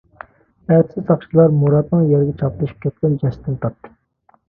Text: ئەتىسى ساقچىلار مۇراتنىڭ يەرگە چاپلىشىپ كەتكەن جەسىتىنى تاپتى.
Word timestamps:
ئەتىسى 0.75 1.03
ساقچىلار 1.09 1.53
مۇراتنىڭ 1.59 2.03
يەرگە 2.15 2.35
چاپلىشىپ 2.43 2.83
كەتكەن 2.89 3.23
جەسىتىنى 3.25 3.65
تاپتى. 3.65 3.99